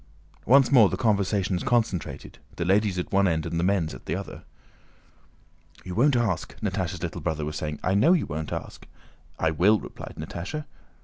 Once 0.47 0.71
more 0.71 0.89
the 0.89 0.97
conversations 0.97 1.61
concentrated, 1.61 2.39
the 2.55 2.65
ladies' 2.65 2.97
at 2.97 3.11
the 3.11 3.15
one 3.15 3.27
end 3.27 3.45
and 3.45 3.59
the 3.59 3.63
men's 3.63 3.93
at 3.93 4.07
the 4.07 4.15
other. 4.15 4.41
"You 5.85 5.93
won't 5.93 6.15
ask," 6.15 6.59
Natásha's 6.59 7.03
little 7.03 7.21
brother 7.21 7.45
was 7.45 7.55
saying; 7.55 7.79
"I 7.83 7.93
know 7.93 8.13
you 8.13 8.25
won't 8.25 8.51
ask!" 8.51 8.87
"I 9.37 9.51
will," 9.51 9.79
replied 9.79 10.15
Natásha. 10.17 10.65